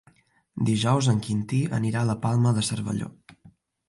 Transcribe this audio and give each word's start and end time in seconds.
Dijous 0.69 1.09
en 1.11 1.19
Quintí 1.27 1.59
anirà 1.79 2.01
a 2.05 2.11
la 2.11 2.15
Palma 2.23 2.55
de 2.59 2.65
Cervelló. 2.71 3.11